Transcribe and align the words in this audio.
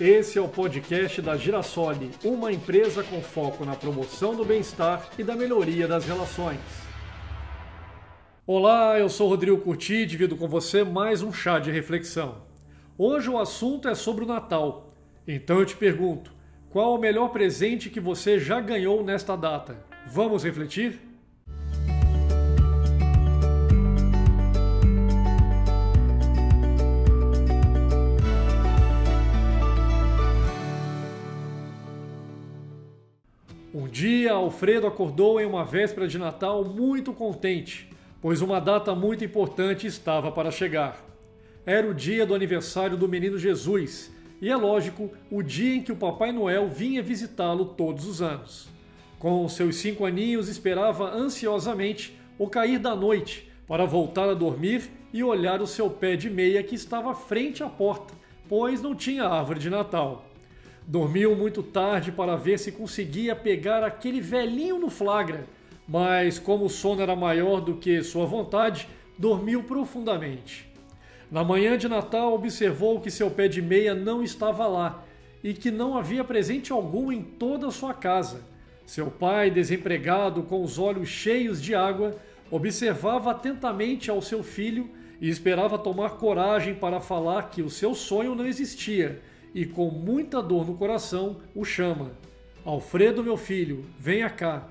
Esse 0.00 0.38
é 0.38 0.40
o 0.40 0.46
podcast 0.46 1.20
da 1.20 1.36
Girassoli, 1.36 2.12
uma 2.22 2.52
empresa 2.52 3.02
com 3.02 3.20
foco 3.20 3.64
na 3.64 3.74
promoção 3.74 4.32
do 4.32 4.44
bem-estar 4.44 5.08
e 5.18 5.24
da 5.24 5.34
melhoria 5.34 5.88
das 5.88 6.04
relações. 6.04 6.60
Olá, 8.46 8.96
eu 8.96 9.08
sou 9.08 9.28
Rodrigo 9.28 9.58
Curti 9.58 9.94
e 9.94 10.06
divido 10.06 10.36
com 10.36 10.46
você 10.46 10.84
mais 10.84 11.20
um 11.20 11.32
chá 11.32 11.58
de 11.58 11.72
reflexão. 11.72 12.42
Hoje 12.96 13.28
o 13.28 13.38
assunto 13.38 13.88
é 13.88 13.94
sobre 13.96 14.22
o 14.22 14.28
Natal. 14.28 14.94
Então 15.26 15.58
eu 15.58 15.66
te 15.66 15.74
pergunto, 15.76 16.32
qual 16.70 16.94
o 16.94 17.00
melhor 17.00 17.30
presente 17.30 17.90
que 17.90 17.98
você 17.98 18.38
já 18.38 18.60
ganhou 18.60 19.02
nesta 19.02 19.34
data? 19.34 19.84
Vamos 20.06 20.44
refletir? 20.44 21.07
Dia, 33.98 34.32
Alfredo 34.32 34.86
acordou 34.86 35.40
em 35.40 35.44
uma 35.44 35.64
véspera 35.64 36.06
de 36.06 36.18
Natal 36.18 36.64
muito 36.64 37.12
contente, 37.12 37.90
pois 38.22 38.40
uma 38.40 38.60
data 38.60 38.94
muito 38.94 39.24
importante 39.24 39.88
estava 39.88 40.30
para 40.30 40.52
chegar. 40.52 41.04
Era 41.66 41.90
o 41.90 41.92
dia 41.92 42.24
do 42.24 42.32
aniversário 42.32 42.96
do 42.96 43.08
menino 43.08 43.36
Jesus, 43.36 44.14
e 44.40 44.48
é 44.48 44.54
lógico, 44.54 45.10
o 45.28 45.42
dia 45.42 45.74
em 45.74 45.82
que 45.82 45.90
o 45.90 45.96
Papai 45.96 46.30
Noel 46.30 46.68
vinha 46.68 47.02
visitá-lo 47.02 47.64
todos 47.64 48.06
os 48.06 48.22
anos. 48.22 48.68
Com 49.18 49.48
seus 49.48 49.74
cinco 49.74 50.04
aninhos, 50.04 50.48
esperava 50.48 51.12
ansiosamente 51.12 52.16
o 52.38 52.48
cair 52.48 52.78
da 52.78 52.94
noite 52.94 53.50
para 53.66 53.84
voltar 53.84 54.28
a 54.28 54.34
dormir 54.34 54.88
e 55.12 55.24
olhar 55.24 55.60
o 55.60 55.66
seu 55.66 55.90
pé 55.90 56.14
de 56.14 56.30
meia 56.30 56.62
que 56.62 56.76
estava 56.76 57.16
frente 57.16 57.64
à 57.64 57.68
porta, 57.68 58.14
pois 58.48 58.80
não 58.80 58.94
tinha 58.94 59.24
árvore 59.24 59.58
de 59.58 59.68
Natal. 59.68 60.27
Dormiu 60.90 61.36
muito 61.36 61.62
tarde 61.62 62.10
para 62.10 62.34
ver 62.34 62.58
se 62.58 62.72
conseguia 62.72 63.36
pegar 63.36 63.84
aquele 63.84 64.22
velhinho 64.22 64.78
no 64.78 64.88
flagra, 64.88 65.44
mas 65.86 66.38
como 66.38 66.64
o 66.64 66.70
sono 66.70 67.02
era 67.02 67.14
maior 67.14 67.60
do 67.60 67.74
que 67.74 68.02
sua 68.02 68.24
vontade, 68.24 68.88
dormiu 69.18 69.62
profundamente. 69.62 70.66
Na 71.30 71.44
manhã 71.44 71.76
de 71.76 71.86
Natal, 71.90 72.32
observou 72.32 73.02
que 73.02 73.10
seu 73.10 73.30
pé 73.30 73.48
de 73.48 73.60
meia 73.60 73.94
não 73.94 74.22
estava 74.22 74.66
lá 74.66 75.04
e 75.44 75.52
que 75.52 75.70
não 75.70 75.94
havia 75.94 76.24
presente 76.24 76.72
algum 76.72 77.12
em 77.12 77.20
toda 77.20 77.66
a 77.66 77.70
sua 77.70 77.92
casa. 77.92 78.46
Seu 78.86 79.10
pai, 79.10 79.50
desempregado, 79.50 80.44
com 80.44 80.62
os 80.62 80.78
olhos 80.78 81.10
cheios 81.10 81.60
de 81.60 81.74
água, 81.74 82.16
observava 82.50 83.32
atentamente 83.32 84.10
ao 84.10 84.22
seu 84.22 84.42
filho 84.42 84.88
e 85.20 85.28
esperava 85.28 85.76
tomar 85.76 86.12
coragem 86.12 86.74
para 86.74 86.98
falar 86.98 87.50
que 87.50 87.60
o 87.60 87.68
seu 87.68 87.94
sonho 87.94 88.34
não 88.34 88.46
existia 88.46 89.20
e, 89.58 89.66
com 89.66 89.90
muita 89.90 90.40
dor 90.40 90.64
no 90.64 90.76
coração, 90.76 91.38
o 91.52 91.64
chama: 91.64 92.12
Alfredo, 92.64 93.24
meu 93.24 93.36
filho, 93.36 93.84
venha 93.98 94.30
cá. 94.30 94.68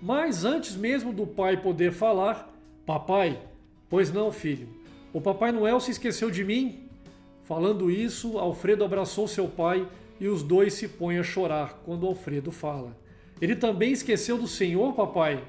Mas 0.00 0.44
antes 0.44 0.76
mesmo 0.76 1.12
do 1.12 1.26
pai 1.26 1.60
poder 1.60 1.90
falar, 1.90 2.48
Papai, 2.86 3.42
pois 3.88 4.12
não, 4.12 4.30
filho, 4.30 4.68
o 5.12 5.20
Papai 5.20 5.50
Noel 5.50 5.80
se 5.80 5.90
esqueceu 5.90 6.30
de 6.30 6.44
mim? 6.44 6.88
Falando 7.42 7.90
isso, 7.90 8.38
Alfredo 8.38 8.84
abraçou 8.84 9.26
seu 9.26 9.48
pai 9.48 9.84
e 10.20 10.28
os 10.28 10.44
dois 10.44 10.74
se 10.74 10.86
põem 10.86 11.18
a 11.18 11.24
chorar 11.24 11.82
quando 11.84 12.06
Alfredo 12.06 12.52
fala. 12.52 12.96
Ele 13.40 13.56
também 13.56 13.90
esqueceu 13.90 14.38
do 14.38 14.46
Senhor, 14.46 14.92
papai? 14.92 15.42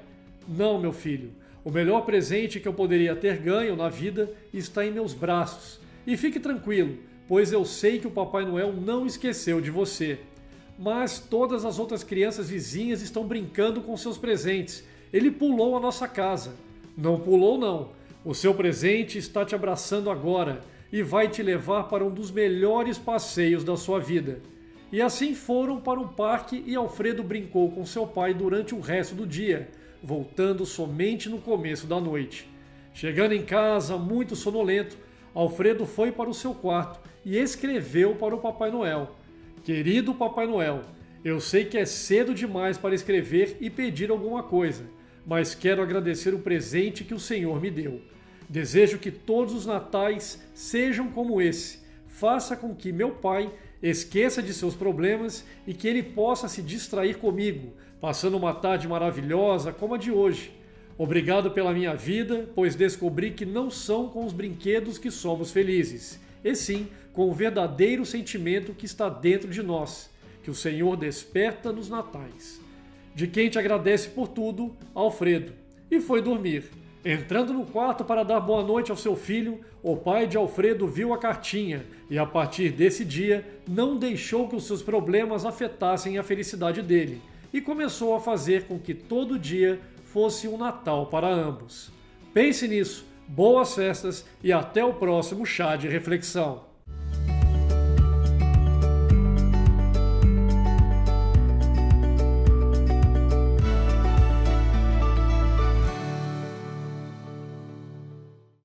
Não, 0.48 0.80
meu 0.80 0.92
filho. 0.92 1.30
O 1.64 1.70
melhor 1.70 2.00
presente 2.00 2.58
que 2.58 2.66
eu 2.66 2.74
poderia 2.74 3.14
ter 3.14 3.36
ganho 3.36 3.76
na 3.76 3.88
vida 3.88 4.32
está 4.52 4.84
em 4.84 4.90
meus 4.90 5.14
braços. 5.14 5.78
E 6.04 6.16
fique 6.16 6.40
tranquilo, 6.40 6.98
pois 7.28 7.52
eu 7.52 7.64
sei 7.64 7.98
que 7.98 8.06
o 8.06 8.10
Papai 8.10 8.44
Noel 8.44 8.72
não 8.72 9.06
esqueceu 9.06 9.60
de 9.60 9.70
você. 9.70 10.18
Mas 10.78 11.18
todas 11.18 11.64
as 11.64 11.78
outras 11.78 12.02
crianças 12.02 12.48
vizinhas 12.48 13.02
estão 13.02 13.24
brincando 13.24 13.80
com 13.82 13.96
seus 13.96 14.18
presentes. 14.18 14.84
Ele 15.12 15.30
pulou 15.30 15.76
a 15.76 15.80
nossa 15.80 16.08
casa. 16.08 16.54
Não 16.96 17.20
pulou, 17.20 17.58
não. 17.58 17.90
O 18.24 18.34
seu 18.34 18.54
presente 18.54 19.18
está 19.18 19.44
te 19.44 19.54
abraçando 19.54 20.10
agora 20.10 20.60
e 20.92 21.02
vai 21.02 21.28
te 21.28 21.42
levar 21.42 21.84
para 21.84 22.04
um 22.04 22.10
dos 22.10 22.30
melhores 22.30 22.98
passeios 22.98 23.64
da 23.64 23.76
sua 23.76 23.98
vida. 23.98 24.40
E 24.90 25.00
assim 25.00 25.34
foram 25.34 25.80
para 25.80 25.98
um 25.98 26.08
parque 26.08 26.62
e 26.66 26.76
Alfredo 26.76 27.22
brincou 27.22 27.70
com 27.70 27.86
seu 27.86 28.06
pai 28.06 28.34
durante 28.34 28.74
o 28.74 28.80
resto 28.80 29.14
do 29.14 29.26
dia, 29.26 29.70
voltando 30.02 30.66
somente 30.66 31.30
no 31.30 31.38
começo 31.38 31.86
da 31.86 31.98
noite. 31.98 32.46
Chegando 32.92 33.32
em 33.32 33.42
casa, 33.42 33.96
muito 33.96 34.36
sonolento, 34.36 34.98
Alfredo 35.34 35.86
foi 35.86 36.12
para 36.12 36.28
o 36.28 36.34
seu 36.34 36.54
quarto 36.54 37.00
e 37.24 37.38
escreveu 37.38 38.14
para 38.14 38.34
o 38.34 38.40
Papai 38.40 38.70
Noel: 38.70 39.16
Querido 39.64 40.14
Papai 40.14 40.46
Noel, 40.46 40.82
eu 41.24 41.40
sei 41.40 41.64
que 41.64 41.78
é 41.78 41.84
cedo 41.84 42.34
demais 42.34 42.76
para 42.76 42.94
escrever 42.94 43.56
e 43.60 43.70
pedir 43.70 44.10
alguma 44.10 44.42
coisa, 44.42 44.84
mas 45.26 45.54
quero 45.54 45.82
agradecer 45.82 46.34
o 46.34 46.40
presente 46.40 47.04
que 47.04 47.14
o 47.14 47.20
Senhor 47.20 47.60
me 47.60 47.70
deu. 47.70 48.00
Desejo 48.48 48.98
que 48.98 49.10
todos 49.10 49.54
os 49.54 49.64
natais 49.64 50.42
sejam 50.52 51.08
como 51.08 51.40
esse. 51.40 51.80
Faça 52.06 52.56
com 52.56 52.74
que 52.74 52.92
meu 52.92 53.12
pai 53.12 53.50
esqueça 53.82 54.42
de 54.42 54.52
seus 54.52 54.74
problemas 54.74 55.44
e 55.66 55.72
que 55.74 55.88
ele 55.88 56.02
possa 56.02 56.48
se 56.48 56.60
distrair 56.60 57.16
comigo, 57.18 57.72
passando 58.00 58.36
uma 58.36 58.52
tarde 58.52 58.86
maravilhosa 58.86 59.72
como 59.72 59.94
a 59.94 59.98
de 59.98 60.10
hoje. 60.10 60.52
Obrigado 60.98 61.50
pela 61.50 61.72
minha 61.72 61.94
vida, 61.94 62.50
pois 62.54 62.74
descobri 62.74 63.30
que 63.30 63.46
não 63.46 63.70
são 63.70 64.08
com 64.08 64.24
os 64.24 64.32
brinquedos 64.32 64.98
que 64.98 65.10
somos 65.10 65.50
felizes, 65.50 66.20
e 66.44 66.54
sim 66.54 66.88
com 67.12 67.28
o 67.28 67.32
verdadeiro 67.32 68.04
sentimento 68.04 68.74
que 68.74 68.86
está 68.86 69.08
dentro 69.08 69.48
de 69.48 69.62
nós, 69.62 70.10
que 70.42 70.50
o 70.50 70.54
Senhor 70.54 70.96
desperta 70.96 71.72
nos 71.72 71.88
natais. 71.88 72.60
De 73.14 73.26
quem 73.26 73.50
te 73.50 73.58
agradece 73.58 74.08
por 74.08 74.28
tudo, 74.28 74.74
Alfredo, 74.94 75.52
e 75.90 76.00
foi 76.00 76.22
dormir. 76.22 76.64
Entrando 77.04 77.52
no 77.52 77.66
quarto 77.66 78.04
para 78.04 78.22
dar 78.22 78.40
boa 78.40 78.62
noite 78.62 78.90
ao 78.90 78.96
seu 78.96 79.16
filho, 79.16 79.60
o 79.82 79.96
pai 79.96 80.26
de 80.26 80.36
Alfredo 80.36 80.86
viu 80.86 81.12
a 81.12 81.18
cartinha 81.18 81.84
e, 82.08 82.16
a 82.16 82.24
partir 82.24 82.70
desse 82.70 83.04
dia, 83.04 83.44
não 83.68 83.98
deixou 83.98 84.48
que 84.48 84.56
os 84.56 84.64
seus 84.64 84.82
problemas 84.82 85.44
afetassem 85.44 86.16
a 86.16 86.22
felicidade 86.22 86.80
dele 86.80 87.20
e 87.52 87.60
começou 87.60 88.14
a 88.14 88.20
fazer 88.20 88.64
com 88.64 88.78
que 88.78 88.94
todo 88.94 89.38
dia 89.38 89.80
fosse 90.04 90.46
um 90.46 90.56
Natal 90.56 91.06
para 91.06 91.28
ambos. 91.28 91.90
Pense 92.32 92.66
nisso, 92.66 93.04
boas 93.28 93.74
festas 93.74 94.24
e 94.42 94.52
até 94.52 94.84
o 94.84 94.94
próximo 94.94 95.46
chá 95.46 95.76
de 95.76 95.88
reflexão. 95.88 96.71